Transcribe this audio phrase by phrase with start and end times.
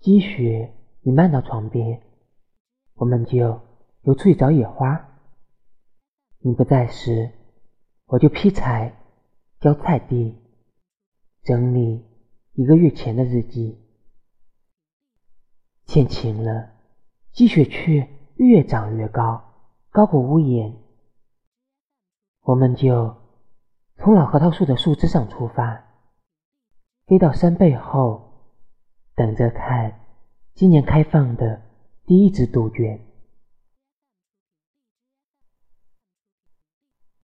[0.00, 2.00] 积雪已漫到床边，
[2.94, 3.60] 我们就
[4.00, 5.20] 又出去找野花。
[6.38, 7.30] 你不在时，
[8.06, 8.96] 我就劈柴、
[9.60, 10.38] 浇菜地、
[11.42, 12.06] 整理
[12.54, 13.78] 一个月前的日记。
[15.84, 16.70] 天晴了，
[17.32, 19.52] 积雪却越长越高，
[19.90, 20.78] 高过屋檐。
[22.40, 23.16] 我们就
[23.96, 25.84] 从老核桃树的树枝上出发，
[27.06, 28.29] 飞到山背后，
[29.14, 29.92] 等着看
[30.54, 31.62] 今年开放的
[32.06, 33.09] 第一只杜鹃。